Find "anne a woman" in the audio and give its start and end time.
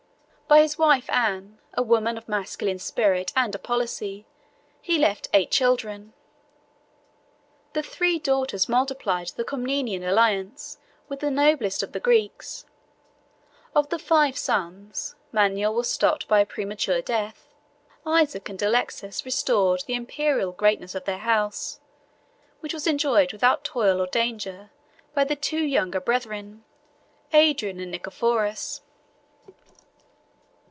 1.09-2.17